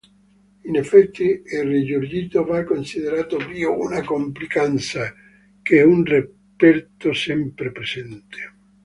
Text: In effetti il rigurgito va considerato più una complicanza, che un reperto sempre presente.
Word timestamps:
In 0.63 0.75
effetti 0.75 1.25
il 1.45 1.61
rigurgito 1.63 2.43
va 2.43 2.63
considerato 2.63 3.37
più 3.37 3.71
una 3.71 4.03
complicanza, 4.03 5.13
che 5.61 5.81
un 5.83 6.03
reperto 6.03 7.13
sempre 7.13 7.71
presente. 7.71 8.51